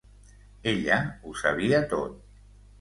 [0.71, 2.21] Ella ho sabia tot.